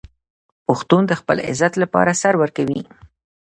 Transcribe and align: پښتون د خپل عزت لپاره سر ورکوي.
پښتون 0.67 1.01
د 1.07 1.13
خپل 1.19 1.37
عزت 1.49 1.73
لپاره 1.83 2.11
سر 2.21 2.33
ورکوي. 2.41 2.81